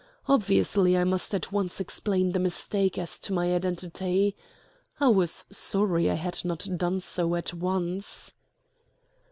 [0.27, 4.35] Obviously I must at once explain the mistake as to my identity.
[4.99, 8.33] I was sorry I had not done so at once.